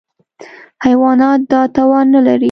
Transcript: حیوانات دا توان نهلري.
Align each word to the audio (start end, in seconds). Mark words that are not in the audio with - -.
حیوانات 0.85 1.41
دا 1.51 1.61
توان 1.75 2.05
نهلري. 2.13 2.39